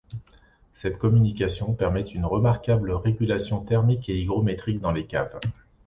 Cette 0.73 0.97
communication 0.97 1.75
permet 1.75 2.01
une 2.01 2.25
remarquable 2.25 2.89
régulation 2.91 3.63
thermique 3.63 4.09
et 4.09 4.17
hygrométrique 4.19 4.79
dans 4.79 4.91
les 4.91 5.05
caves. 5.05 5.39